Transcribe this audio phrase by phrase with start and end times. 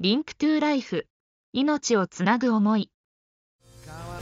[0.00, 1.06] Link to Life。
[1.52, 2.90] 命をつなぐ思い。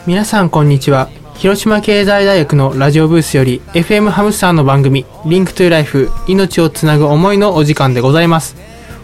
[0.06, 1.08] 皆さんこんにちは。
[1.36, 8.54] 広島経済大学のラジオブースより FM ハムスターの番組 Link to Life 命をつなぐ思いのお時間でございます。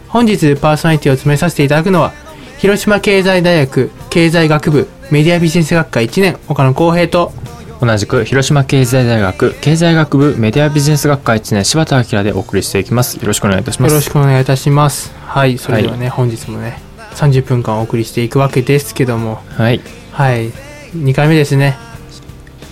[0.08, 2.12] 本日パーソナリティを務めさせていただくのは
[2.58, 7.32] 広島経済大学経済学部メディアビジネス学科1年岡野光平と
[7.80, 13.18] 同じく広島経済大学経済学部メディアビジネス学科1年柴田明でお送りしていきます。
[13.18, 13.92] よろしくお願いいたします。
[13.92, 15.14] よろしくお願いいたします。
[15.20, 16.80] はいそれではね、本日もね
[17.12, 19.36] 30分間お送りしていくわけですけども。
[19.56, 19.80] はい。
[20.12, 20.50] はい。
[20.96, 21.76] 2回目ですね。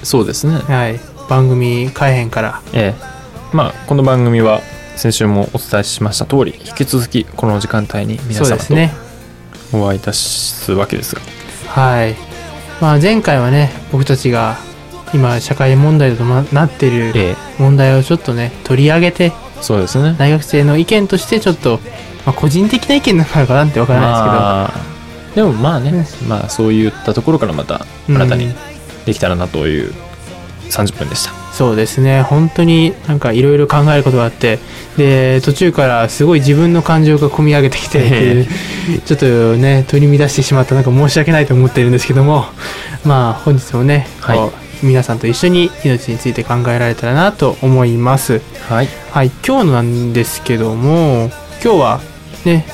[0.03, 0.57] そうですね。
[0.57, 0.99] はい。
[1.29, 2.61] 番組改編から。
[2.73, 3.17] ええ。
[3.53, 4.61] まあこの番組は
[4.97, 8.75] 先週もお伝えしました通り引き続きこの時間帯に皆様と
[9.73, 11.21] お会いいたすわけですが。
[11.69, 12.17] はい、
[12.81, 14.57] まあ、前回はね僕たちが
[15.15, 17.37] 今社会問題となってるええ。
[17.59, 20.15] 問題をちょっとね取り上げてそうですね。
[20.19, 21.81] 大学生の意見としてちょっと、
[22.25, 28.17] まあ、個人的な意見なのかなってわからないまあでもまあねねまあそういったところからまたうん。
[28.17, 28.55] 新たに
[29.05, 29.93] できたらなという
[30.71, 32.23] 30分でした、ですけどそうですね。
[32.23, 34.59] 本当になんかいろいろ考えることがあって
[34.97, 38.47] で途中からすごい自分の感情が込み上げてきて、え
[39.05, 42.47] ちょっとね取り乱してしまったなんか申し訳ないと思ってるんですけども。
[43.05, 48.41] まあ本日もね、はい皆さんと一緒に命について考えられたらなと思います。
[48.69, 48.89] はい。
[49.11, 51.31] はい、今日なんですけども、
[51.63, 52.01] 今日は
[52.45, 52.67] ね、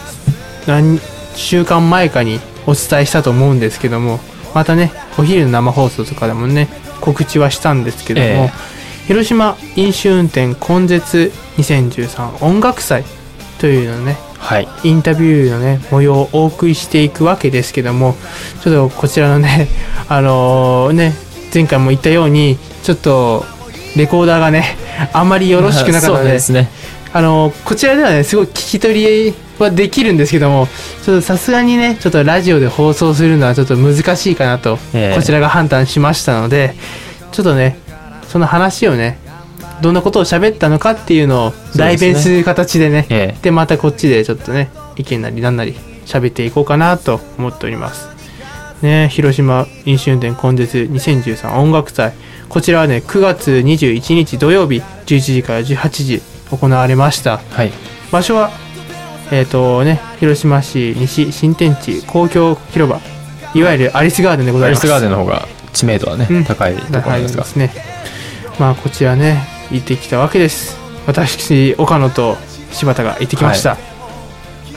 [0.67, 1.01] 何
[1.35, 4.21] 週間前かにお伝えしたと思うんですけども、
[4.55, 6.69] またね、お昼の生放送とかでもね、
[7.01, 8.53] 告知はしたんですけども、え
[9.07, 13.05] 広島飲酒運転根絶2013音楽祭
[13.59, 14.69] というのをね、はい。
[14.85, 18.17] インタビューのね、模様をお送りしていくわけですけども、
[18.63, 19.69] ちょっとこちらのね、
[20.09, 21.15] あのーね、
[21.53, 23.45] 前回も言ったように、ちょっと、
[23.97, 24.77] レコーダーがね、
[25.13, 26.71] あまりよろしくなかったので、 ね。
[27.15, 28.95] あのこちらではねすごい聞き取
[29.27, 30.67] りはできるんですけども
[31.05, 35.15] ちょっとさすがにねちょっとラジオで放送するのはちょっと難しいかなと、ええ。
[35.15, 36.75] こちらが判断しましたので
[37.31, 37.77] ちょっとね
[38.29, 39.19] その話をね
[39.83, 43.35] どんなことを喋ったのかっていうのを代弁する形でねえ。
[43.43, 45.75] でまたこっちでちょっとね意見なりなんなり
[46.07, 48.12] 喋っていこうかなと思っております
[48.83, 49.09] ね。
[49.09, 52.13] 広島飲酒運転根絶2013音楽祭。
[52.49, 57.41] こちらはね9月21日土曜日11時から18時行われました。
[57.53, 57.73] えはい。
[58.11, 58.51] 場所は
[59.31, 63.01] えっ、とね広島市西新天地公共広場。
[63.55, 64.81] いわゆるアリスガーデンでございます。
[64.81, 66.45] アリスガーデンの方が知名度はね、うん。
[66.45, 67.43] 高いところはいですが。
[67.43, 67.71] ですね。
[68.59, 70.79] まあこちらね行ってきたわけです。
[71.07, 72.37] 私岡野と
[72.71, 73.77] 柴田が行ってきました、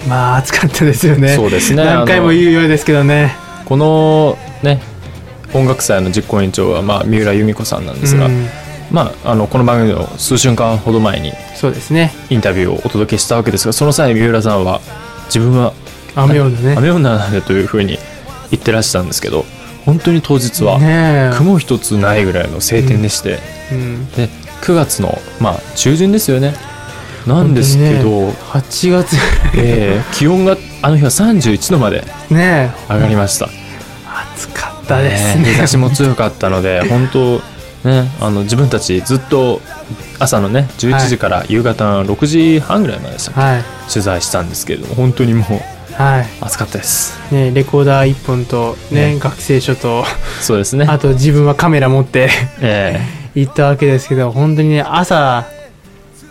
[0.07, 1.35] まあ暑かったですよね。
[1.35, 1.83] そうですね。
[1.83, 4.81] 何回も言うようですけどねこのね
[5.53, 8.47] 音楽祭の実行委員長は、まあ、三浦由美子さんなんですが、うん。
[8.91, 12.11] まあ、あのこの番組の数週間ほど前にそうですね。
[12.29, 14.81] インタビューをお届けしたわけですがその際三浦さんは
[15.25, 15.73] 自分は
[16.15, 16.75] 雨女ね。
[16.77, 17.97] 雨女なんだというふうに
[18.51, 19.45] 言ってらしたんですけど
[19.85, 20.79] 本当に当日は
[21.37, 23.39] 雲一つないぐらいの晴天でして、
[23.71, 24.11] うん。
[24.11, 24.27] で
[24.61, 26.53] 9月の、まあ、中旬ですよね
[27.25, 28.31] なんですけど、本
[28.61, 29.15] 8月。
[29.55, 32.69] えー気温があの日は31度まで上
[32.99, 33.49] がりました、
[34.33, 35.45] 暑かったですね。
[35.45, 37.41] 日差しも強かったので 本当
[37.89, 39.61] ねあの自分たちずっと
[40.19, 43.63] 朝のね11時から夕方の6時半ぐらいまででしたっけ、はい。
[43.91, 46.27] 取材したんですけれども本当にもうはい。
[46.41, 47.17] 暑かったです。
[47.31, 50.05] ねレコーダー1本とねね学生書と
[50.41, 50.85] そうですね。
[50.87, 52.29] あと自分はカメラ持って
[52.61, 52.99] え。
[53.35, 55.45] 行ったわけですけど本当にね朝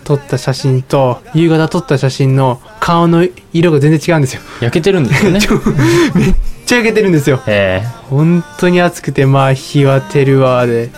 [0.04, 4.42] 撮った写真と夕方撮った写真の顔の色が全然違うんですよ。
[4.60, 5.40] え焼けてるんですよね。
[6.14, 6.34] めっ
[6.66, 7.40] ちゃ焼けてるんですよ。
[7.46, 10.90] え本当に暑くてまあ日は照るわで。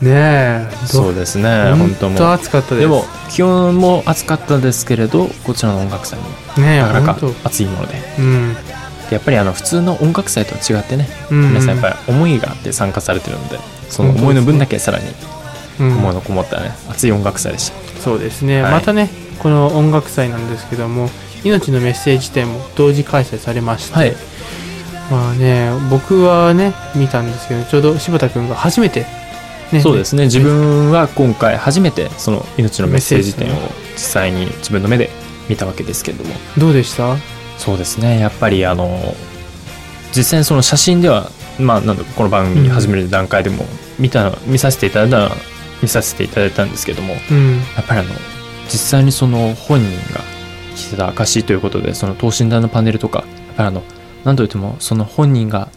[0.00, 2.32] ねええそうですね本本当当もう。
[2.34, 2.80] 暑かったです。
[2.80, 6.26] でも気温も暑かったですけれどこちらの音楽祭も
[6.62, 7.94] なかなか本暑いもので。
[8.16, 8.54] 当うん。
[8.54, 8.60] で
[9.10, 11.48] やっぱりあの普通の音楽祭とは違ってねうん。
[11.48, 15.04] 皆さんやっぱり思いがあって参加されてるのでその思いの分だけさらに
[15.80, 15.96] うん。
[15.98, 18.72] 思いのこもったね熱い音楽祭でしたそうですね、はい。
[18.72, 21.08] またねこの音楽祭なんですけども
[21.42, 24.14] 命のメッセージ展も同時開催されまして、はい。
[25.10, 29.06] まあね僕はね見たんですけどちょうど柴田君が初めて、
[29.72, 30.24] ね、そうですね。
[30.24, 33.58] 自分は今回初めてその命のメッセージ展を
[33.94, 35.10] 実際に自分の目で
[35.48, 36.34] 見たわけですけれども。
[36.56, 37.16] どうでした？
[37.58, 38.18] そうですね。
[38.18, 39.14] やっぱりあの
[40.16, 43.64] 実際にその写真ではまあなんだこの番組始める段階でも
[43.98, 45.34] 見た見させていただいた
[45.84, 47.56] 見させていただいたんですけどもうん。
[47.56, 48.10] やっぱりあの
[48.66, 50.20] 実際にその本人が
[50.74, 53.82] 着てた証ということでその等身大のパネルとかやっぱりあの
[54.24, 55.68] 何といってもその本人が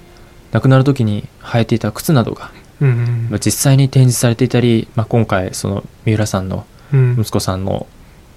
[0.51, 2.51] 亡くなる時に履いていた靴などが
[2.81, 7.17] うんまあ実際に展示されていたり、まあ、今回その三浦さんのうん。
[7.19, 7.85] 息子さんの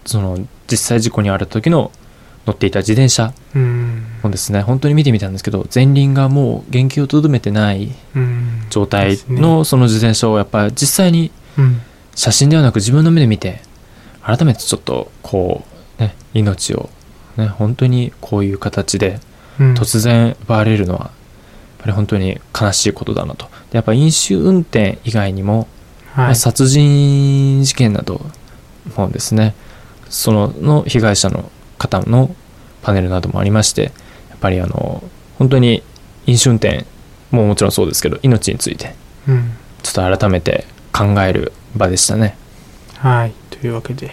[0.05, 0.38] その
[0.70, 1.93] 実際事故に遭われた時の
[2.46, 8.66] 乗っていた自転車うんもですね本当に見てみたんですけど前輪がもう原型をとどめてないうん。
[8.70, 11.39] 状態のその自転車をやっぱり実際にうん
[12.14, 13.62] 写真ではなく自分の目で見て
[14.23, 15.64] 改めてちょっとこ
[15.99, 16.91] うね命を
[17.37, 19.20] ね本当にこういう形で
[19.58, 19.75] うん。
[19.75, 21.11] 突然奪われるのはやっ
[21.79, 23.47] ぱり本当に悲しいことだなと。
[23.70, 25.69] でやっぱ飲酒運転以外にも、
[26.17, 26.32] まはい。
[26.32, 28.20] あ殺人事件など
[28.97, 29.55] もですね
[30.08, 32.35] そのの被害者の方の
[32.82, 33.91] パネルなどもありましてや
[34.37, 35.02] っぱりあの
[35.38, 35.82] 本当に
[36.26, 36.85] 飲酒運転
[37.31, 38.94] ももちろんそうですけど命について
[39.29, 39.52] うん。
[39.82, 42.37] ちょっと改めて考える場でしたね。
[42.98, 43.32] はい。
[43.50, 44.12] というわけで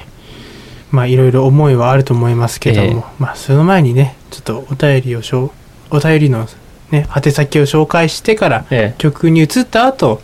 [0.91, 3.03] まあいろいろ思いはあると思いますけども、ええ。
[3.19, 5.51] まあその前にねちょっとお便りをしょ
[5.91, 6.47] うお便りの
[6.91, 8.95] ね宛先を紹介してからええ。
[8.97, 10.21] 曲に移った後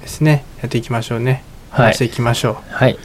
[0.00, 1.42] ですねやっていきましょうね。
[1.70, 1.86] はい。
[1.86, 2.56] 話していきましょう。
[2.74, 2.98] はい、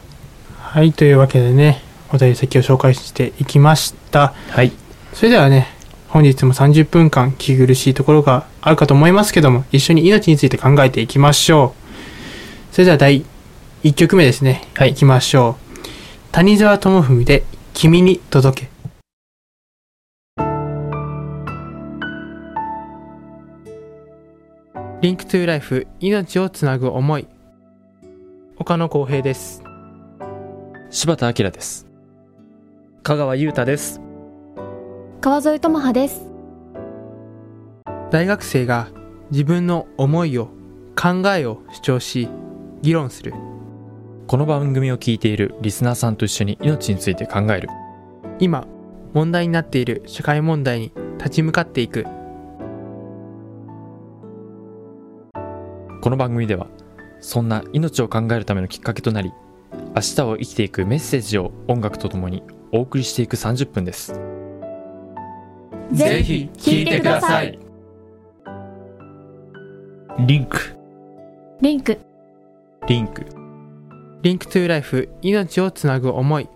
[0.74, 1.80] はいというわけでね
[2.12, 4.72] お便り先を紹介していきましたはい。
[5.12, 5.68] それではね
[6.08, 11.74] 本日も30分間気苦しいところがあるかと思いますけども一緒に命について考えていきましょ
[12.72, 13.24] うそれでは第
[13.84, 15.54] 1曲目ですねはいいきましょう
[16.32, 18.68] 谷沢智文で「君に届け」
[25.02, 27.28] リンクトゥライフ命をつなぐ思い
[28.56, 29.62] 岡野浩平です
[30.90, 31.88] 柴田明です。
[33.02, 34.00] 香川優太です。
[35.20, 36.24] 川添智葉です。
[38.12, 38.86] 大学生が
[39.32, 40.50] 自分の思いを
[40.94, 42.28] 考えを主張し
[42.80, 43.34] 議論する
[44.26, 47.68] この番組を聞いているリスナーさんと一緒に命について考える。
[48.38, 48.66] 今
[49.12, 52.04] 問題になっている社会問題に立ち向かっていく。
[56.00, 56.68] この番組では
[57.20, 59.30] そんな命を考えるためのきっかけとなり
[59.94, 62.42] 明日を生きていくメッセージを音楽とともに
[62.72, 64.14] お送りしていく30分です。
[65.92, 67.58] ぜひ聞いてください。
[70.20, 70.58] リンク。
[71.60, 73.43] Link。Link
[74.24, 76.48] Link to Life 命をつなぐ思い。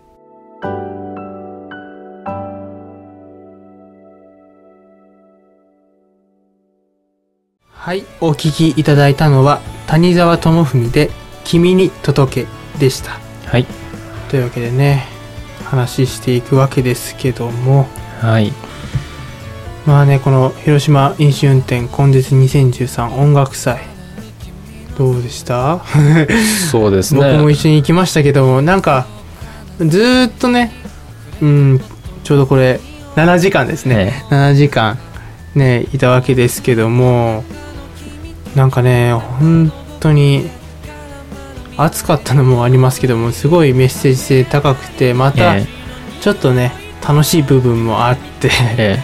[7.71, 11.11] はいお聞きいただいたのは谷沢智文で
[11.45, 12.47] 「君に届け」
[12.81, 13.21] でした。
[13.45, 13.67] はい。
[14.31, 15.05] というわけでね
[15.67, 17.87] 話していくわけですけども。
[18.23, 18.51] はい。
[19.85, 23.88] まあねこの広島飲酒運転根絶2013音楽祭
[24.99, 25.81] どうでした？
[26.71, 29.07] そうです僕もね一緒に行きましたけどもなんか
[29.79, 30.73] ずーっとね
[31.41, 31.81] うん
[32.25, 32.81] ちょうどこれ
[33.15, 33.97] 7時間ですね。
[33.97, 34.99] ね7時間
[35.55, 37.45] ねいたわけですけども
[38.57, 40.51] なんかね本当に
[41.77, 45.67] 暑かったのもありますけどもすごいメッセージ性高くてまたえ
[46.21, 46.73] ちょっとね
[47.07, 48.99] 楽しい部分もあってえ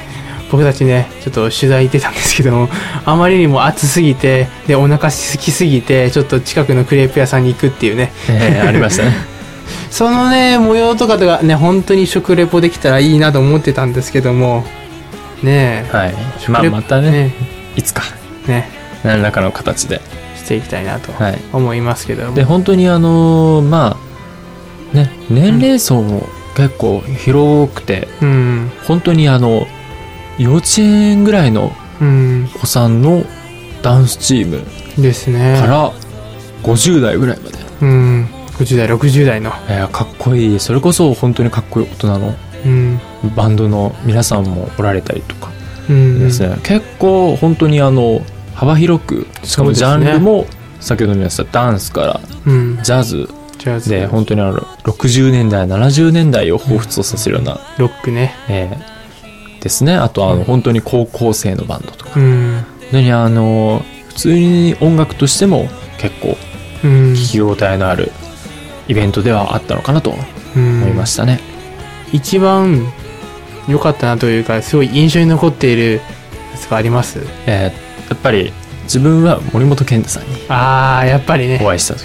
[0.50, 2.68] 僕たちねちょっと取材行ってたんですけども
[3.04, 8.12] あまりにも暑すぎてでお腹空きすぎてちょっと近くのクレープ屋さんに行くっていうね。
[8.28, 9.12] えええありましたね。
[9.90, 14.64] そのね模様とかとかね本当に食レポできたらいいなと思ってたんですけども
[15.42, 15.96] ねえ。
[15.96, 16.14] はい。
[16.48, 17.34] まあまたねね。
[17.76, 18.02] いつか
[18.46, 18.68] ね。
[19.02, 20.00] 何らかの形で。
[20.36, 21.38] していきたいなとはい。
[21.52, 23.96] 思いますけども、で本当にあのーま
[24.92, 28.70] あね年齢層も結構広くて、うん。
[28.86, 29.66] 本当にあの
[30.38, 32.50] 幼稚園ぐらいのうん。
[32.56, 33.24] お子さんの
[33.82, 34.62] ダンスチーム
[35.00, 35.58] ですね。
[35.60, 35.92] から
[36.62, 38.28] 50代ぐらいまで、うん。
[38.58, 39.50] 50代60代の。
[39.68, 40.60] えーかっこいい。
[40.60, 43.00] それこそ本当にかっこいい大人のうん。
[43.36, 45.50] バンドの皆さんもおられたりとか
[45.88, 46.18] うん。
[46.18, 48.20] ですね、結構本当にあの
[48.54, 50.46] 幅広くしかもジャンルも
[50.80, 52.78] 先ほども言いましたダンスからうん。
[52.82, 53.28] ジャズ
[53.88, 58.34] で本当にあの60年代70年代を彷彿とさせるような、ロックね。
[58.48, 58.93] えー
[59.64, 59.96] ですね。
[59.96, 60.38] あとあうん。
[60.38, 62.12] の本当に高校生のバンドとか。
[62.20, 62.64] うん。
[63.12, 65.68] あの普通に音楽としても
[65.98, 66.36] 結構
[66.84, 67.12] うん。
[67.14, 68.12] 聞き応えのある
[68.86, 70.14] イベントではあったのかなと
[70.56, 70.82] うん。
[70.84, 71.40] 思いましたね。
[72.12, 72.86] 一番
[73.66, 75.94] 良かったなというかすごい印象に残っている
[76.52, 77.18] やつがあります？
[77.46, 78.52] えーやっぱり
[78.82, 81.58] 自分は森本健太さんにああやっぱりね。
[81.62, 82.04] お会いした時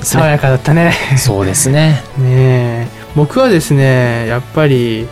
[0.00, 0.94] 爽やかだったね。
[1.18, 2.02] そうですね。
[2.16, 2.88] ねえ。
[3.14, 5.06] 僕はですねやっぱり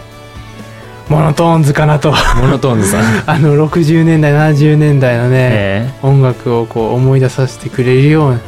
[1.08, 2.12] モノトーンズかなと。
[2.40, 3.22] モノトーンズさん。
[3.30, 8.36] あの60年代70年代のね、え音楽をこう思い出させてくれるような。
[8.36, 8.40] ー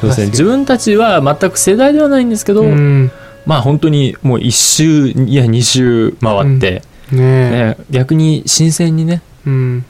[0.00, 0.26] そうですね。
[0.28, 3.10] 自分たちは全く世代ではないんですけど、うん。
[3.44, 6.82] まあ本当にもう一周いや二周回って、
[7.12, 7.20] ねえ。
[7.20, 9.84] ね、逆に新鮮にねうん。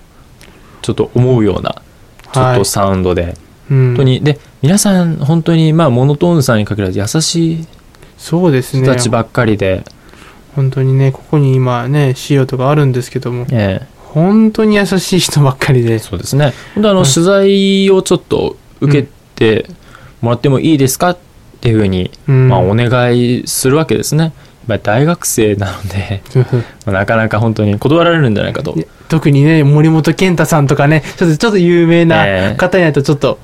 [0.83, 1.76] ちょっと思うような
[2.33, 3.37] ちょっとサウンドで、
[3.71, 3.87] うん。
[3.88, 7.66] 本当にで皆さん本当にまあモノトーンズさんに限らず優しい
[8.18, 8.83] そうですね。
[8.83, 9.85] 人たちばっかりで、
[10.56, 13.96] 本当にねここに今ね資料とかあるんですけどもええ。
[14.16, 15.98] 本当に優しい人ばっかりで。
[15.98, 16.54] そうですね。
[16.75, 19.68] 本当あの、はい取材をちょっと受けて
[20.22, 21.18] もらってもいいですかっ
[21.60, 22.48] ていうふうに、うん。
[22.48, 24.32] まあ、お願いするわけですね、
[24.66, 26.22] まあ、大学生なので、
[26.90, 28.75] なかなか本当に断られるんじゃないかと、
[29.08, 33.38] 特にね森本健太さんとかねちょっとちょっと有名えなえ方になるとちょっと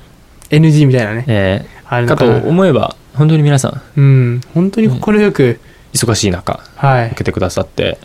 [0.49, 1.69] NG みたいなね、ええ。
[1.87, 3.81] あるのかな思えば本当に皆さん。
[3.95, 4.41] うん。
[4.55, 5.59] 本当に快く、
[5.93, 7.07] 忙しい中はい。
[7.07, 7.97] 受けてくださって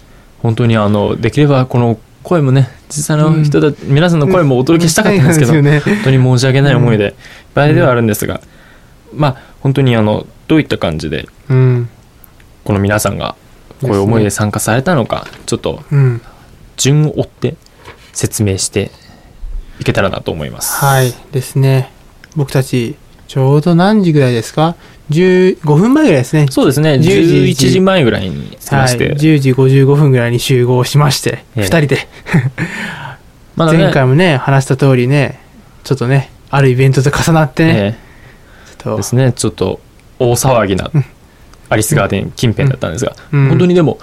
[0.43, 5.81] 本当にあのできればこの声もね実際の人たち、皆さんの声もお届けしたかったんですけど、そうなんよね。
[5.81, 7.13] 本当に申し訳ない思いでいっ
[7.55, 8.41] ぱいではあるんですが、
[9.15, 11.89] まあ本当にあのどういった感じでうん。
[12.65, 13.35] この皆さんが
[13.81, 16.21] こういう思いで参加されたのかちょっとうん。
[16.77, 17.57] 順を追って
[18.13, 18.91] 説明して
[19.81, 20.77] いけたらなと思います。
[20.77, 21.13] はい。
[21.33, 21.91] ですね。
[22.37, 22.97] 僕たち
[23.29, 24.75] ちょうど何時ぐらいですか
[25.11, 26.47] ？15分前ぐらいですね。
[26.51, 26.95] そうですね。
[26.95, 27.65] 10時。
[27.67, 31.65] 11時前ぐらいに着きはい、まして、10時55分ぐらいに集合しまして、ええ。
[31.65, 32.09] 2人で。
[33.55, 33.79] まだね。
[33.85, 35.41] 前回もね話した通りね
[35.85, 37.95] ちょっとねあるイベントと重なってね、え
[38.67, 38.95] ちょっと。
[38.95, 39.33] えですね。
[39.33, 39.81] ちょっと
[40.19, 40.91] 大騒ぎな
[41.69, 43.49] アリスガーデン近辺だったんですが、うん。
[43.49, 43.99] 本当にでも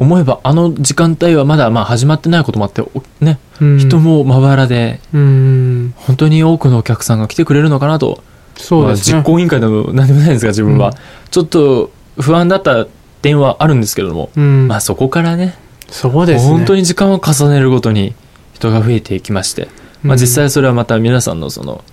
[0.00, 3.78] 思えばあの時間帯はまだまあ始まってないこともあっておね、うん。
[3.78, 5.94] 人もまばらでうん。
[5.96, 8.22] 本当に多くのお客さんが来てくれるのかなと
[8.56, 10.94] そうですね、まあ実行委員会でも何でもないんですが自分は、うん。
[11.30, 12.86] ちょっと不安だった
[13.22, 14.68] 点はあるんですけれども、うん。
[14.68, 15.54] まあそこからね
[15.88, 16.50] そうですね。
[16.50, 18.14] 本当に時間を重ねるごとに
[18.54, 19.68] 人が増えていきまして、
[20.02, 20.20] まあ、うん。
[20.20, 21.84] 実際それはまた皆さんのその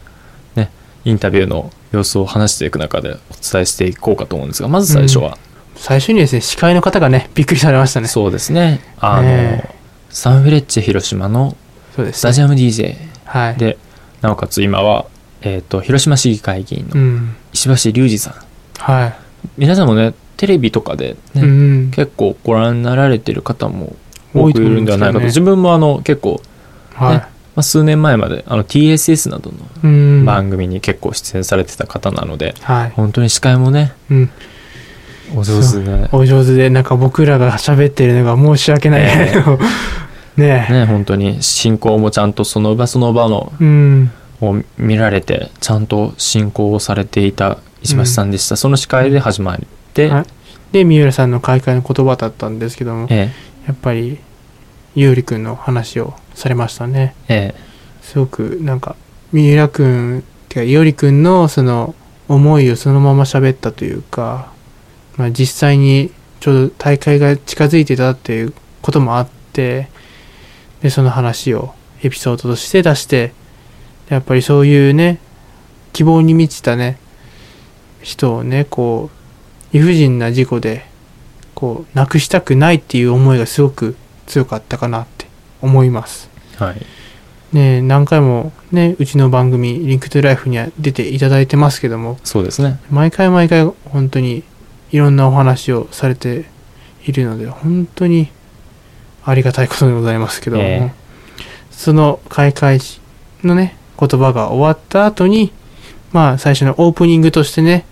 [0.55, 0.71] ね
[1.05, 5.37] インタビューの様子を話していく中でお伝えしていこうかと思うんですがまず最初は、
[5.75, 8.07] 最初にですね司会の方がねびっくりされましたね。
[8.07, 8.81] そうですね。
[8.99, 9.69] あの、ね
[10.09, 11.57] サンフレッチェ広島の
[11.97, 13.57] スタジアム DJ はい。
[13.57, 13.77] で
[14.21, 15.05] なおかつ今は、
[15.43, 17.35] えー、と広島市議会議員のうん。
[17.53, 18.33] 石橋隆二さん、
[18.79, 19.13] は
[19.57, 23.95] 皆さんもねテレビとかで、い、ねうん結構ご覧になられてる方も
[24.33, 26.41] 多くいるんではないかと、です自分もあの結構、
[26.95, 34.29] はい、まあ、数年前まであの TSS などのうん番組に結構出演されてた方なので、はい、本当に司会もねうん、
[35.35, 39.01] お上手で、お上手でなんか僕らが喋ってるのが申し訳ない。
[39.03, 39.33] え。
[40.35, 40.73] ねえ。
[40.73, 44.11] ね本当に進行もちゃんとその場その場のうん
[44.49, 49.59] を見られてちゃんと進行をされていた石橋さんでした、その司会で始まっ
[49.93, 50.25] て、はい。
[50.71, 53.31] で三浦さんの開会の言葉だったんですけどもえ
[53.67, 54.17] やっぱり
[54.95, 57.15] 優里くんの話をされましたね。
[57.27, 57.55] ええ。
[58.01, 58.95] すごくなんか
[59.31, 61.95] 三浦くんてか伊織くんのその
[62.27, 64.51] 思いをそのまま喋ったというか、
[65.17, 69.89] まあ、実際にちょうど大会が近づいてたっていうこともあって
[70.81, 71.73] でその話を
[72.03, 73.33] エピソードとして出して
[74.09, 75.19] やっぱりそういうね
[75.93, 76.97] 希望に満ちたね
[78.01, 79.09] 人をねこ
[79.71, 80.85] う理不尽な事故で
[81.55, 83.95] こうなくしたくないっていう思いがすごく
[84.27, 85.27] 強かったかなって
[85.61, 86.29] 思います。
[86.59, 86.85] えはい。
[87.53, 92.79] ね、何回もねうちの番組「リンクトゥライフには出ていただいてますけどもそうですね。
[92.89, 94.43] 毎回毎回本当に
[94.91, 96.45] いろんなお話をされて
[97.05, 98.29] いるので本当に
[99.23, 100.93] ありがたいことでございますけども、ええ。
[101.71, 102.99] その開会式
[103.43, 105.51] のね言葉が終わった後に
[106.11, 107.85] まあ最初のオープニングとしてね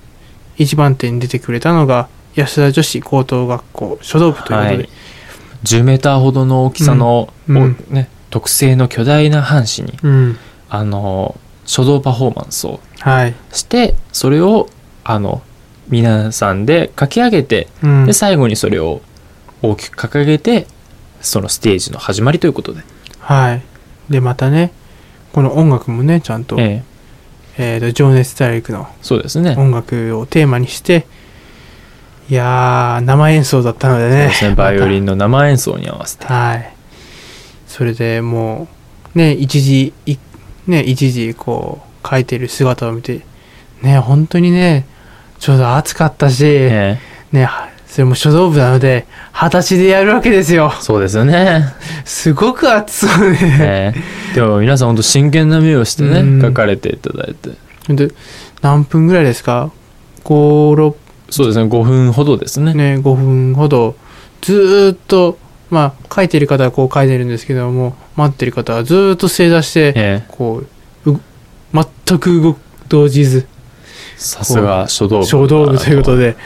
[0.57, 4.89] 一番手に出てくれたのが安田女子高等学校書道部ということで、はい、
[5.63, 7.85] 10メーターほどの大きさの、うん。
[7.89, 10.37] ね、特製の巨大な半紙にうん。
[10.69, 14.69] あの書道パフォーマンスをはい、してそれを
[15.03, 15.41] あの
[15.89, 18.05] 皆さんで書き上げてうん。
[18.05, 19.01] で最後にそれを
[19.61, 20.67] 大きく掲げて
[21.21, 22.81] そのステージの始まりということで、
[23.19, 23.61] はい。
[24.09, 24.71] で、またね、
[25.33, 26.83] この音楽もね、ちゃんと、え
[27.57, 31.05] ええーと、情熱大陸のそうですね音楽をテーマにして、
[32.29, 34.09] いやー、生演奏だったのでね。
[34.09, 35.03] そうですねバイオリン。
[35.03, 36.73] ンの生演奏に合わせてはい。
[37.67, 38.67] それでも
[39.15, 40.17] う、ね、一時、い
[40.67, 43.21] ね、一時、こう、書いてる姿を見て、
[43.81, 44.85] ね、本当にね、
[45.39, 46.99] ちょうど暑かったし、え
[47.31, 47.49] ね、
[47.91, 50.81] それも書道部なので、裸足でやるわけですよえ。
[50.81, 51.65] そうですよね。
[52.05, 53.37] すごく暑そうで。
[53.41, 53.93] え
[54.31, 57.49] えでも皆さん本当真剣な目をしてね、うん書かれていただいて。
[57.93, 58.13] で
[58.61, 59.73] 何分ぐらいですか
[60.23, 60.95] ?5、
[61.29, 62.71] そうですね、5分ほどですね。
[62.71, 63.95] 6、ね、5分ほど、
[64.39, 65.37] ずーっと、
[65.69, 70.63] まあ、書いてる方はこう書いてるんですけども、待ってる方はずーっと正座して、ええこ
[71.05, 71.19] う、う
[71.73, 72.55] 全く
[72.87, 73.47] 動じず、
[74.15, 75.25] さすが書道部。
[75.25, 76.37] 小道具ということで、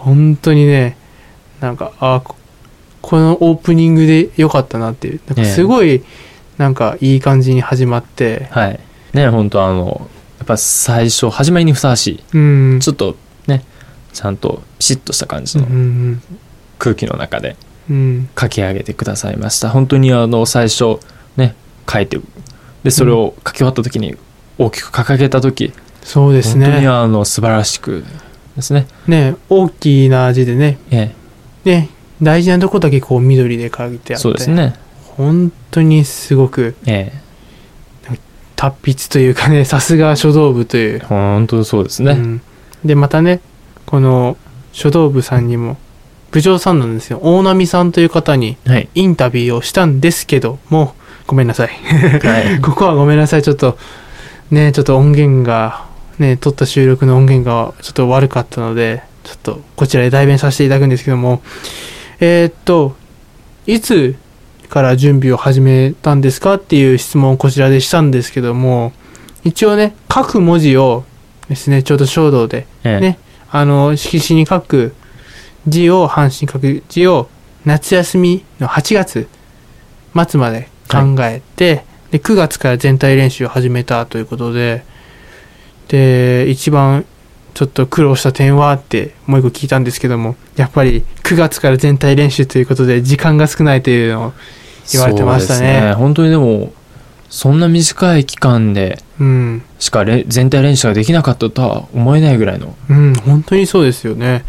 [0.00, 0.96] 本当にね、
[1.60, 2.36] なんか、あこ
[3.02, 6.02] このオープニングで良かったなっていう、なんかすごい、
[6.58, 8.80] なんかいい感じに始まって、はい。
[9.12, 12.24] ね、本当あの、やっぱ最初、始まりにふさわしい。
[12.34, 12.38] う
[12.76, 12.80] ん。
[12.80, 13.16] ちょっと
[13.46, 13.64] ね、
[14.12, 16.22] ちゃんとピシッとした感じうんのうん
[16.78, 17.56] 空気の中で
[17.88, 19.70] うんうん書き上げてくださいました。
[19.70, 20.98] 本当にあの、最初、
[21.36, 21.54] ね、
[21.90, 22.20] 書いて、
[22.82, 24.16] で、それを書き終わった時に、
[24.58, 26.88] 大きく掲げた時、そうです本当にね。
[26.88, 28.04] あの、素晴らしく
[28.60, 28.86] ですね。
[29.06, 31.14] ね、大きな字でね、え
[31.64, 31.90] ね、
[32.22, 34.74] 大事なとこだけこう緑で書いてえ、あって、そうですね。
[35.16, 37.12] 本当にすごくえ
[38.56, 41.06] 達筆というかね、さすが書道部というえ、。
[41.06, 42.12] 本当そうですね。
[42.12, 42.42] うん
[42.84, 43.40] で、またね、
[43.86, 44.36] この
[44.72, 45.76] 書道部さんにも、
[46.30, 47.20] 部長さんなんですよ。
[47.22, 48.88] 大波さんという方にはい。
[48.94, 50.94] インタビューをしたんですけども、
[51.26, 51.68] ごめんなさい。
[51.68, 52.60] はい。
[52.62, 53.42] ここはごめんなさい。
[53.42, 53.76] ちょっと、
[54.50, 55.84] ね、ちょっと音源が、
[56.20, 61.42] ね、撮った収録の音源がちょっと悪かったので、ちょっとこちらで代弁させていただくんですけども、
[62.20, 62.94] えーっと、
[63.66, 64.16] いつ
[64.68, 68.92] から準備を始めたんですかっていう質問をこちらでしたんですけども、
[69.44, 71.04] 一応ね、書く文字を
[71.48, 73.00] ですね、ちょうど書道で、ええ。
[73.00, 73.18] ね
[73.50, 74.94] あの、色紙に書く
[75.66, 77.28] 字を、半紙に書く字を、
[77.64, 79.28] 夏休みの8月
[80.28, 84.84] 末まで考えて、で、9月から全体練習を始めたということで、
[85.90, 87.04] で、一番
[87.54, 94.32] ちょっと苦労した点はってもう一個聞いたんですけども、やっぱり9月から全体練習ということで時間が少ないというのを、
[94.92, 96.72] 言われてましたねそうです本当にでも、
[97.28, 102.74] そんな短い期間でうん、しかれ全体練習ができなかったとは思えないぐらいの。
[102.88, 104.44] うん、本当にそうですよね。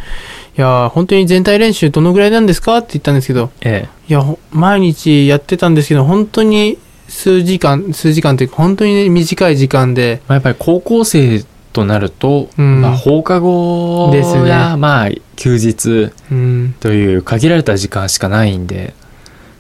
[0.58, 6.78] いやー、本当に全体練習どのぐらいなんですかって言ったんですけど、えいや、ほ毎日やってたんですけど、本当に
[7.12, 11.44] 数時間、数時間というか、本当にね短い時間で、まあ、やっぱり高校生
[11.74, 12.82] となると、うん。
[12.82, 14.50] まあ、放課後ですね。
[14.50, 18.94] や、まあ、休日うん、という限られた時間しかないんで、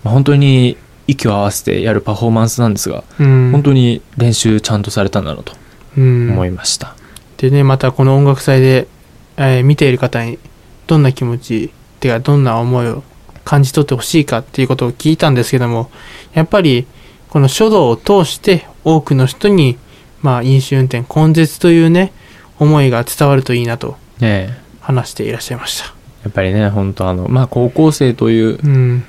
[0.03, 5.53] まあ、本当に息を合わせてやるパフォーマンスなんですが、うん、本当に練習ちゃんとされたんだなと
[5.97, 6.95] うん、思いました。
[7.35, 8.87] でね、またこの音楽祭で、
[9.35, 10.39] えー見ている方に
[10.87, 13.03] どんな気持ち、てかどんな思いを
[13.43, 15.91] 感じ取ってほしいかっていうことを聞いたんですけども、
[16.33, 16.87] やっぱり
[17.31, 19.77] この書道を通して多くの人に、
[20.21, 22.13] まあ飲酒運転根絶というね、
[22.59, 25.93] 思いが伝わるといいなとええ話していらっしゃいました。
[26.23, 29.03] やっぱりね、本当あの、まあ、高校生といううん。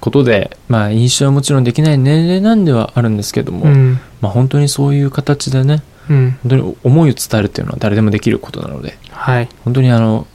[0.00, 4.00] ことで、まあ、飲酒はもちろんできない年齢なんではあるんですけども、うん。
[4.22, 6.38] まあ、本当にそういう形でね、うん。
[6.42, 9.48] 本当に思いを伝えるっていうのは誰でもできることなので、はい。
[9.64, 10.26] 本当にあの、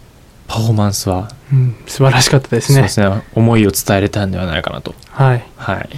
[0.48, 1.76] パフォーマンスは、うん。
[1.88, 2.76] 素晴らしかったですね。
[2.76, 4.94] そうですね、思いを伝えれたんではないかなと。
[5.10, 5.44] はい。
[5.58, 5.90] はい。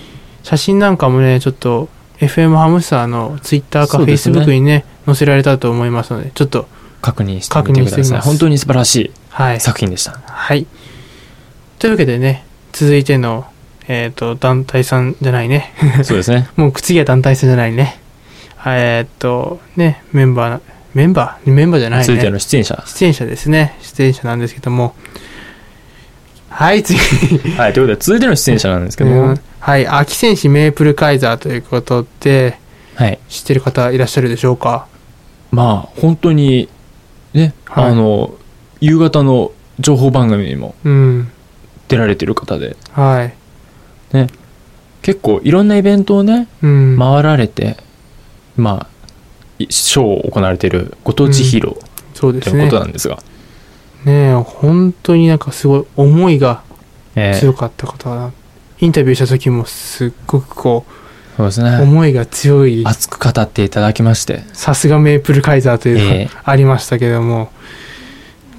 [0.47, 6.69] 写真なんかもね、ちょっと FM ハムスターの Twitter かそうですね Facebook にね、載せられたと思いますので、ちょっと、
[7.01, 7.99] 確認してみてください。
[7.99, 9.59] 確認してみます本当に素晴らしいはい。
[9.59, 10.13] 作品でした。
[10.25, 10.65] はい。
[11.79, 13.45] というわけでね、続いての、
[13.89, 15.73] えっ、と、団体さんじゃないね。
[16.03, 16.47] そうですね。
[16.55, 17.99] もう次は団体さんじゃないね。
[18.65, 20.61] えっ、と、ね、メンバー、
[20.93, 21.51] メンバー？
[21.51, 22.31] メンバーじゃない続いてね。
[22.31, 22.81] の出演者。
[22.87, 23.77] 出演者ですね。
[23.81, 24.95] 出演者なんですけども。
[26.57, 26.97] はい、次。
[27.51, 32.57] はい、ということで、続いての出演者なんですけども、うんはい、秋戦士メープルカイザーということで、
[32.95, 33.19] はい。
[33.29, 34.87] 知ってる方いらっしゃるでしょうか？
[35.51, 36.67] まあ、本当に、
[37.33, 38.33] ね、はいあの、
[38.81, 41.31] 夕方の情報番組にもうん。
[41.89, 43.35] 出られてる方で、はい。
[45.03, 46.97] 結構いろんなイベントをね、うん。
[46.97, 47.77] 回られて、
[48.55, 49.07] まあ、
[49.59, 52.65] いショーを行われているご当地ヒーローというそうですね。
[52.65, 53.21] ことなんですが、ね
[54.05, 56.61] え、本当になんかすごい思いが
[57.15, 58.31] えー強かった方だな。
[58.79, 67.49] インタビューした時もすっごくこう、そうですね、思いが強い、熱く語っていただきまして、さすがメープルカイザーというのがえありましたけども、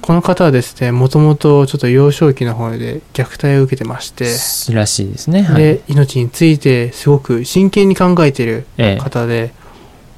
[0.01, 5.43] この方はですね、もともとちょっと幼少期の方で虐待を受けてまして、ーらしいですね。
[5.43, 9.53] はい、で、命についてすごく真剣に考えているえー方で、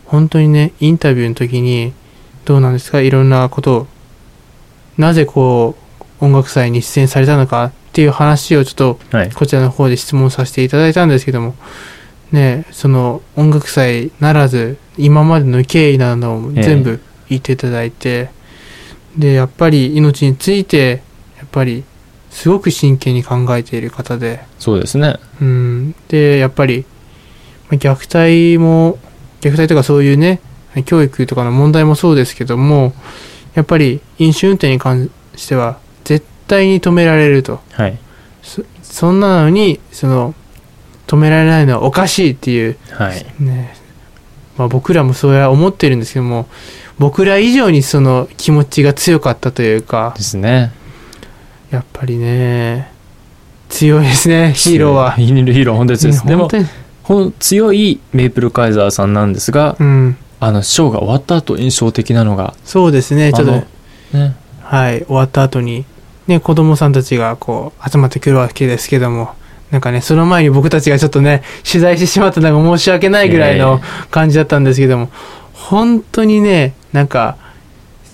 [0.05, 1.93] 本当にね、インタビューの時に、
[2.45, 3.01] どうなんですか？
[3.01, 3.87] いろんなことを、
[4.97, 5.75] なぜこ
[6.19, 11.55] う、音楽祭に出演されたのかっていう話をちょっと、はい、こちらの方で質問させていただいたんですけども、
[12.31, 18.29] ね、その音楽祭ならず、今までの経緯なども全部言っていただいて、
[19.17, 21.01] でやっぱり命について
[21.37, 21.83] やっぱり
[22.29, 25.17] すごく真剣に考えている方でそうですね。
[25.41, 26.85] うん、でやっぱり
[27.69, 28.97] まあ虐待も
[29.41, 30.39] 虐待とかそういうね
[30.85, 32.93] 教育とかの問題もそうですけども
[33.53, 37.61] やっぱり飲酒運転に関しては絶対に止められると。
[37.71, 37.97] はい。
[38.41, 40.33] そそんなのにその
[41.07, 43.25] 止められないのはおかしいっていうはい。
[43.39, 43.75] ね。
[44.57, 46.47] まあ、僕らもそうや思ってるんですけども
[46.99, 50.71] 僕ら以上にその気持ちが強かったというかですね。
[51.71, 52.91] やっぱりね
[53.69, 55.11] 強いですねヒーローは。
[55.13, 56.49] ヒーロー本当です、でも
[57.39, 62.55] 強いメープルカイザーさんなんですが、うん、あのショーが終わった後印象的なのが。
[62.65, 63.31] そうですね。
[63.31, 63.51] ちょっと
[64.17, 64.35] ね。
[64.63, 65.05] はい。
[65.05, 65.85] 終わった後に
[66.27, 69.35] ね子供さんたちがこう集まってくるわけですけども
[69.69, 75.09] なんかねその前に僕たちがちょっとね取材してしまったのが申し訳ないぐらいの感じだったんですけども、
[75.53, 77.37] 本当にねなんか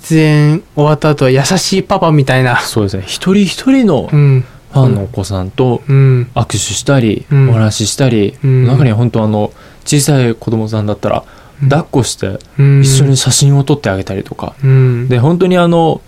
[0.04, 2.60] 出演終わった後は優しいパパみたいな。
[2.60, 3.04] そうですね。
[3.08, 4.46] 一人一人のうん。
[4.74, 6.30] ファンのお子さんとうん。
[6.36, 7.50] 握手したり、うん。
[7.50, 8.68] お話ししたり、うん。
[8.68, 9.54] 中には本当あの
[9.86, 11.24] 小さい子供さんだったら
[11.62, 12.82] 抱っこしてうん。
[12.82, 15.08] 一緒に写真を撮ってあげたりとか、うん。
[15.10, 16.02] で本当にあの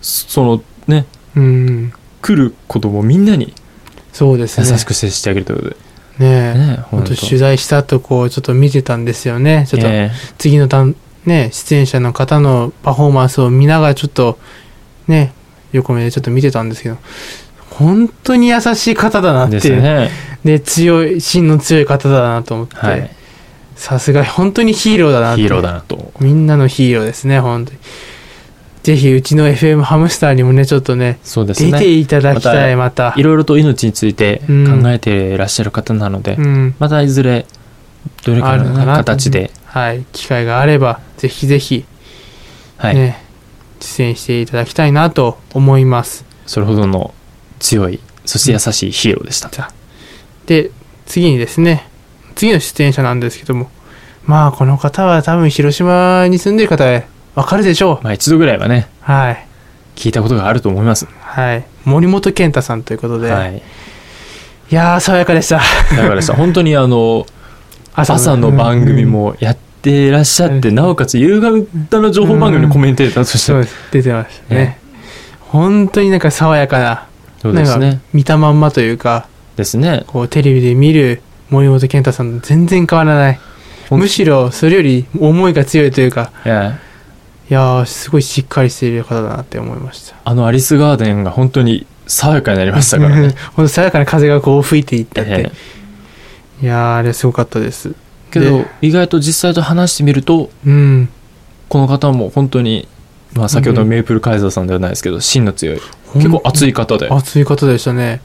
[0.00, 1.92] そのねうん。
[2.20, 3.54] 来る子供みんなに
[4.12, 4.66] そうですね。
[4.70, 5.76] 優しく接してあげるということで、
[6.18, 6.58] ねえ。
[6.58, 7.14] ね本当。
[7.16, 9.66] 取材した後こうちょっと見てたんですよね。
[9.68, 10.10] ちょっとえ。
[10.38, 14.38] 次のたんね出演者の方のパフォーマンスを見ながらちょっと
[15.08, 15.32] ね
[15.72, 16.98] 横目でちょっと見てたんですけど
[17.70, 19.76] 本当に優しい方だなえっていう。
[19.76, 20.10] ですね。
[20.44, 23.10] で強い芯の強い方だなと思って、はい
[23.82, 26.12] さすが本当にヒーローだなヒーローだなと。
[26.20, 27.78] みんなのヒーローですね本当に。
[28.84, 31.72] ぜひうちの FM ハムスターにもねちょっとねそうですね。
[31.72, 34.82] 出ていただきたいまたいろいろと命についてうん。
[34.82, 36.76] 考えていらっしゃる方なので、うん。
[36.78, 37.44] またいずれ
[38.24, 40.04] どれかの、形で、はい。
[40.12, 41.84] 機会があればぜひぜひ
[42.76, 42.94] はい。
[42.94, 43.20] ね、
[43.80, 46.24] 出演していただきたいなと思います。
[46.46, 47.12] それほどの
[47.58, 49.50] 強いそして優しいヒーローでした、
[50.46, 50.70] で
[51.06, 51.88] 次にですね
[52.32, 53.70] 次の出演者なんですけども。
[54.24, 57.02] まあこの方は多分広島に住んでる方は
[57.34, 58.04] わかるでしょう。
[58.04, 59.46] まあ一度ぐらいはねはい。
[59.96, 61.64] 聞いたことがあると思います、はい。
[61.84, 63.56] 森本健太さんということで、、はい。
[63.58, 63.60] い
[64.74, 65.60] やー爽やかでした。
[65.96, 67.26] だからさ本当にあの
[67.94, 70.74] 朝の番組もやっていらっしゃって、うん。
[70.76, 73.76] なおかつ夕方の情報番組のコメンテーターとして、そうです。
[73.90, 74.60] 出てましたね。
[74.60, 74.78] ね。
[75.40, 77.08] 本当になんか爽やかな
[77.42, 77.86] そうですね。
[77.86, 80.04] なんか見たまんまというかですね。
[80.06, 81.20] こうテレビで見る
[81.52, 83.40] 森本健太さんと全然変わらない。
[83.90, 86.80] むしろそれより思いが強いというかいや
[87.50, 90.16] いやーすごいしっかりしている方だなって思いました。
[90.24, 93.34] あのアリスガーデンが本当に爽やかになりましたからね。
[93.54, 95.52] ほんと爽やかな風がこう吹いていったって、
[96.60, 97.94] えいやーあれすごかったです。
[98.30, 101.08] けどで意外と実際と話してみるとうん。
[101.68, 102.86] この方も本当に、
[103.34, 105.80] まあ、先ほどのメイプルカイザーさんではないですけど芯の強い
[106.14, 107.08] 結構熱い方で。
[107.08, 108.20] 熱い方でしたね。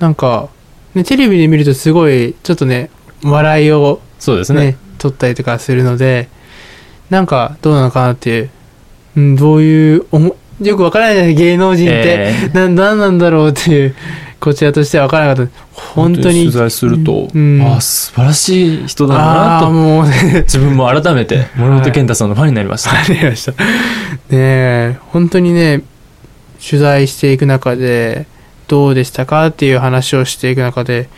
[0.00, 0.48] なんか、
[0.94, 2.90] ね、テレビで見るとすごいちょっとね
[3.22, 4.76] 笑いをねそうですね。
[4.98, 6.28] 撮ったりとかするので
[7.08, 8.50] なんかどうなのかなっていう、
[9.16, 12.48] うん、どういうおもよくわからないね芸能人って、ええ。
[12.48, 13.94] ななんなんだろうっていう
[14.40, 15.52] こちらとしては分からなかった。
[15.72, 16.40] 本当に。
[16.40, 17.62] 取材すると、うん。
[17.62, 19.70] ああ素晴らしい人だなと。
[19.70, 20.42] もうね。
[20.42, 23.52] 自分も改めて 森本健太さんのファンになりました、ありました。
[23.52, 23.56] ね
[24.30, 25.82] え、本当にね、
[26.64, 28.26] 取材していく中で、
[28.68, 31.08] どうでしたかっていう話をしていく中で、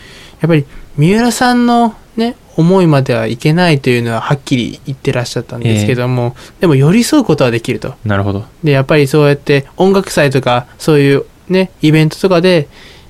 [0.40, 0.64] やっぱり
[0.96, 7.94] 三浦さんのね、思いまではいけないというのははっきり言ってらっしゃったんですけども、でも寄り添うことはできると。
[8.04, 12.68] なるほどで、やっぱりそうやって音楽祭とか、そういうね、イベントとかで、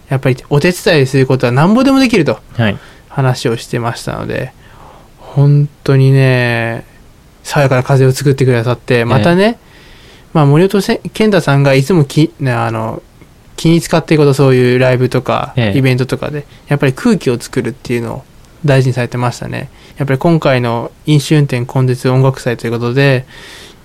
[0.08, 2.38] やっぱりお手伝いすることはなんぼでもできると。
[2.54, 2.78] はい
[3.10, 4.52] 話をしてましたので
[5.18, 6.86] 本当にね
[7.42, 9.58] 爽やかな風を作ってくださってまたね、
[10.32, 13.02] まあ、森本せ健太さんがいつもき、ね、あの
[13.60, 15.78] 気に使っていることそういうライブとかええ。
[15.78, 18.24] イベントとかでやっぱり空気を作るっていうのを
[18.64, 19.68] 大事にされてましたね。
[19.98, 23.26] やっぱり今回の飲酒運転根絶音楽祭ということで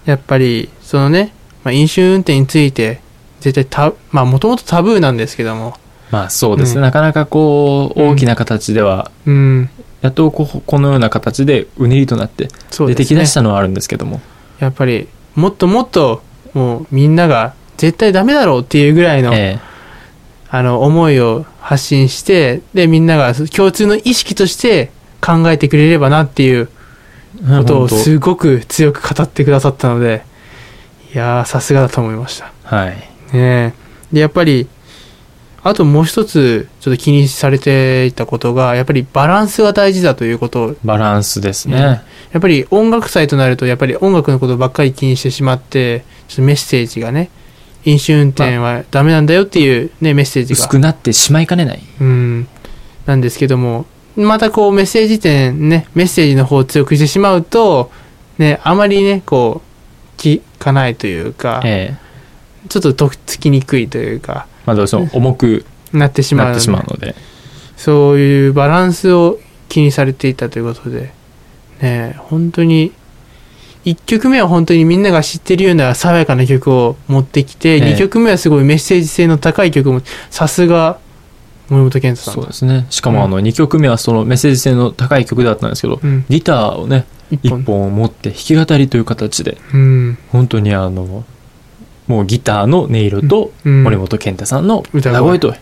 [0.06, 1.34] やっぱりそのね、
[1.66, 3.02] まあ、飲酒運転について
[3.42, 5.76] 絶対たまあもともとタブーなんですけども。
[6.10, 6.82] まあそうですね、うん。
[6.84, 9.70] なかなかこう大きな形では、うん。
[10.00, 14.22] やっとこうこのような形でうねりとなって出てきだしたのはあるんですけども、
[14.60, 16.22] やっぱりもっともっと
[16.54, 19.60] もうみんなが絶対ダメだろうっていうぐらいの,、え
[20.50, 26.70] あの思いを発信してでみんなが共通の意識として考えてくれればなっていう
[27.44, 30.24] えことを本すごく強く語ってくださったので
[31.14, 32.52] いやーさすがだと思いました。
[32.70, 32.90] 当はい。
[32.90, 32.98] ね
[33.34, 33.74] え。
[34.12, 34.68] でやっぱり
[35.64, 40.64] あともう一つちょっと気にされていたことがやっぱりバランスが大事だということ。
[40.66, 41.80] をバランスですね。
[41.80, 42.04] や
[42.38, 47.30] っぱり音楽祭となるとやっぱり音楽のことばっかり気にしてしまってちょっとメッセージがね
[47.86, 50.60] 飲酒運転はダメなんだよっていうねメッセージが。
[50.60, 51.82] 薄くなってしまいかねない。
[52.02, 52.48] うん。
[53.06, 57.92] なんですけどもまたこうメッセージ点ねメッセージの方を強くしてしまうと
[58.38, 59.62] ねあまりねこ
[60.18, 62.68] う聞かないというか、ええ。
[62.70, 66.48] ちょっととっつきにくいというかまあどうしても重くなってしまう。
[66.50, 67.16] のでしまうので。
[67.78, 71.12] そういうバランスを気にされていたということで
[71.82, 72.94] ね本当に
[73.86, 77.94] 1曲目は本当にみんなが知ってるような爽やかな曲を持ってきて、ええ。
[77.94, 81.00] 2曲目はすごいメッセージ性の高い曲もさすが
[81.70, 82.34] 森本健太さん。
[82.36, 82.88] そうですね。
[82.90, 87.62] しかもあの2曲目はそのメッセージ性の高い曲だったんですけど、うん、ギターをね、一本。
[87.62, 90.18] 1本持って弾き語りという形で、うん。
[90.30, 91.24] 本当にあの、
[92.08, 93.84] もうギターの音色とうん。
[93.84, 95.56] 森本健太さんの歌声と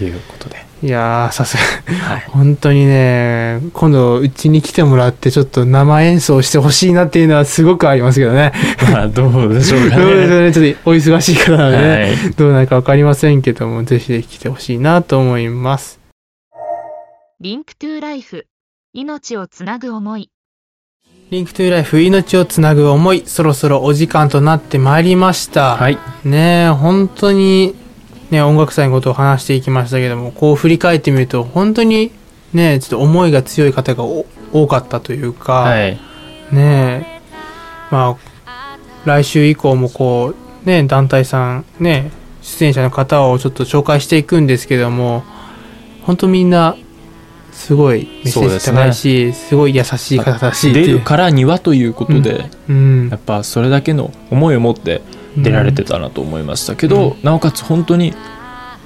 [0.00, 0.67] いうことで。
[0.80, 2.20] いやーさすがはい。
[2.28, 8.52] 本当にね今度うちに来てもらってちょっと生演奏してほしいなっていうのはすごくありますけどね
[8.92, 10.36] まあどうでしょうか どうでしょね。
[10.36, 12.30] うねちょっとお忙しい方なのでね、はい。
[12.36, 15.98] どうなるか分かりませんけども、ぜひぜひ来てほしいなと思います。
[17.40, 18.46] Link to Life
[18.92, 20.30] 命をつなぐ思い
[21.30, 25.76] Link to Life 命をつなぐ思い、そろそろお時間となってまいりました。
[25.76, 25.98] はい。
[26.24, 27.74] ねえ、本当に、
[28.30, 32.12] ね、音楽祭のことを話していきましたけども、こう振り返ってみると、本当に、
[32.52, 35.98] ね、ちょっと思いが強い方がお多かったというか、はい。
[36.52, 37.20] ねえ、
[37.90, 42.10] まあ、来週以降もこう、ね、団体さん、ね、
[42.42, 45.24] 出演者の方をちょっと紹介していくんですけども、
[46.02, 46.76] 本当みんな、
[47.52, 53.08] すごいメッセージ高いし、す,、ごい優しい方だし出るからにはということで、うん。
[53.10, 55.02] やっぱそれだけの思いを持って
[55.42, 58.14] 出られてたなと思いましたけど、なおかつ本当に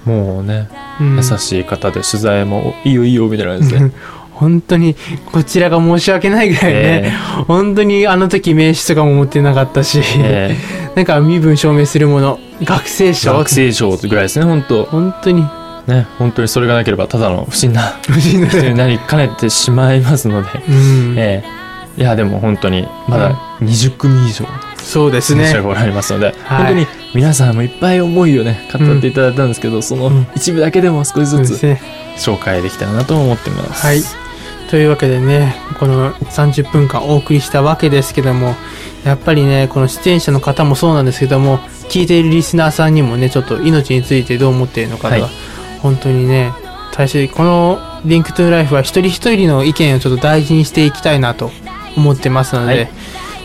[0.05, 0.69] もうね、
[1.01, 1.17] うん。
[1.17, 3.91] 優しい方で取材もいいよいいよみたいな感じで、
[4.33, 4.97] 本当に
[5.31, 7.11] こちらが申し訳ないぐらいね、え
[7.47, 10.57] 本当にあの時名刺とかも持ってなかったし、ーえ。
[10.95, 13.33] なんか身分証明するもの学生ー証。
[13.39, 14.85] 学生証ぐらいですね本当。
[14.85, 15.47] 本当に。
[15.87, 21.15] ね本当にそれがなければただの不審な 不審な人になりかねてしまいますので、うん。
[21.17, 21.63] えー
[21.95, 24.47] いやでも本当にまだ20組以上
[24.83, 25.47] そうですね。
[25.47, 26.35] 選手がおられますので、はい。
[26.59, 31.77] 本当に皆さんもいっぱい思いをね語っていただいたんですけど、そのうん一部だけでも少しずつ
[32.17, 33.87] 紹介できたらなと思っています。
[33.87, 34.01] はい。
[34.71, 38.55] というわけでねこの30分間お送りしたわけですけども
[39.05, 41.59] やっぱりねこの出演者の方もそうなんですけども
[41.91, 45.31] 聞いているリスナーさんにもねちょっと命についてどう思っているのかが、はい。
[45.81, 46.55] 本当にね
[46.95, 51.51] 大切この「リンクトゥライフは一人一人の意見をちょっと大事にしていきたいなと
[51.95, 52.91] 思ってますので、はい。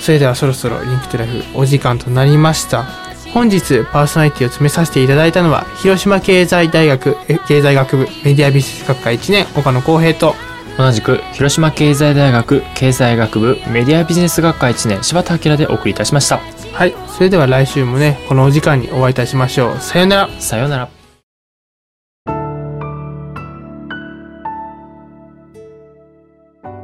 [0.00, 3.01] それではそろそろリンクトゥライフお時間となりました。
[3.32, 10.34] 本日パーソナリティを詰めさせていただいたのは広島経済大学え経済学部メディアビジネス学科1年岡野光平と。
[10.78, 16.38] 同じく広島経済大学経済学部メディアビジネス学科1年柴田明でお送りいたしました。
[16.72, 19.76] はいそれでは来週もねこのお時間にお会いいたしましょう。
[19.78, 20.40] さようなら。
[20.40, 20.88] さようなら。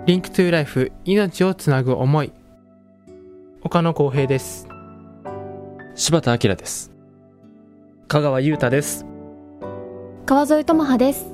[0.06, 2.32] リンクトゥライフ命をつなぐ思い。
[3.62, 4.67] 岡野光平です
[6.00, 6.92] 柴田明です。
[8.06, 9.04] 香川優太です。
[10.26, 11.26] 川添智葉です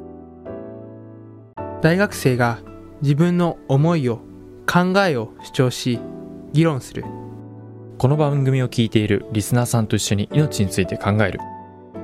[1.82, 2.60] 大学生が
[3.02, 4.22] 自分の思いを
[4.66, 6.00] 考えを主張し
[6.54, 7.04] 議論する
[7.98, 11.40] この番組を聞いているリスナーさんと一緒に命について考える。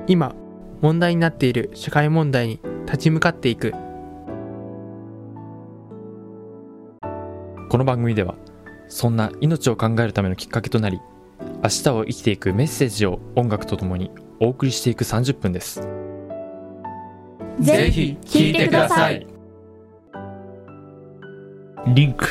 [0.05, 0.35] 今
[0.81, 3.77] 問題になっている社会問題に立ち向かっていくこ
[7.79, 8.35] の番組では
[8.87, 11.01] そんな命を考えるためのきっかけとなり
[11.63, 15.81] 明日を生きていくメッセージを音楽とともにお送りしていく30分です。
[17.59, 19.27] ぜひ聞いてください。
[21.93, 22.25] Link。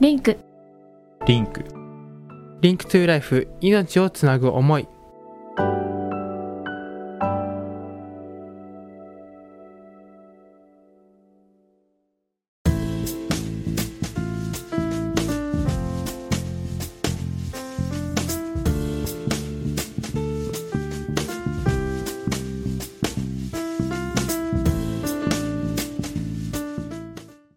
[0.00, 4.88] Link。Link。Link。to Life 命をつなぐ思い